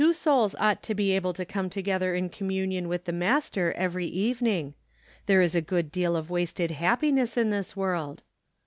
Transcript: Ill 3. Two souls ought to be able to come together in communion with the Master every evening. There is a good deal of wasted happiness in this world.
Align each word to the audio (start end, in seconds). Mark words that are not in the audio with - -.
Ill 0.01 0.07
3. 0.07 0.09
Two 0.09 0.13
souls 0.15 0.55
ought 0.57 0.81
to 0.81 0.95
be 0.95 1.11
able 1.11 1.31
to 1.31 1.45
come 1.45 1.69
together 1.69 2.15
in 2.15 2.27
communion 2.27 2.87
with 2.87 3.05
the 3.05 3.11
Master 3.13 3.71
every 3.73 4.07
evening. 4.07 4.73
There 5.27 5.41
is 5.43 5.53
a 5.53 5.61
good 5.61 5.91
deal 5.91 6.15
of 6.15 6.31
wasted 6.31 6.71
happiness 6.71 7.37
in 7.37 7.51
this 7.51 7.77
world. 7.77 8.23